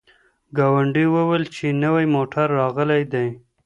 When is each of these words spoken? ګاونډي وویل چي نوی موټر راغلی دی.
ګاونډي 0.57 1.05
وویل 1.15 1.43
چي 1.55 1.67
نوی 1.83 2.05
موټر 2.15 2.47
راغلی 2.59 3.01
دی. 3.13 3.27